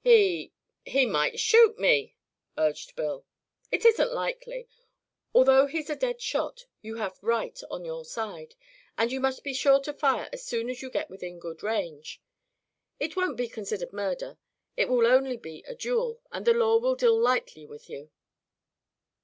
"He 0.00 0.52
he 0.84 1.06
might 1.06 1.38
shoot 1.38 1.78
me," 1.78 2.16
urged 2.58 2.96
Bill. 2.96 3.24
"It 3.70 3.84
isn't 3.84 4.12
likely. 4.12 4.66
Although 5.32 5.66
he's 5.66 5.88
a 5.88 5.94
dead 5.94 6.20
shot, 6.20 6.66
you 6.82 6.96
have 6.96 7.22
right 7.22 7.56
on 7.70 7.84
your 7.84 8.04
side, 8.04 8.56
and 8.98 9.12
you 9.12 9.20
must 9.20 9.44
be 9.44 9.54
sure 9.54 9.78
to 9.82 9.92
fire 9.92 10.28
as 10.32 10.44
soon 10.44 10.68
as 10.68 10.82
you 10.82 10.90
get 10.90 11.10
within 11.10 11.38
good 11.38 11.62
range. 11.62 12.20
It 12.98 13.14
won't 13.14 13.36
be 13.36 13.46
considered 13.46 13.92
murder; 13.92 14.36
it 14.76 14.88
will 14.88 15.06
only 15.06 15.36
be 15.36 15.62
a 15.68 15.76
duel, 15.76 16.20
and 16.32 16.44
the 16.44 16.54
law 16.54 16.76
will 16.78 16.96
deal 16.96 17.16
lightly 17.16 17.64
with 17.64 17.88
you." 17.88 18.10